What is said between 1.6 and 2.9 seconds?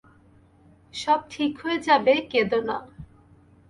হয়ে যাবে কেদো না।